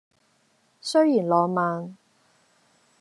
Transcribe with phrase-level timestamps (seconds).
[0.81, 1.95] 雖然浪漫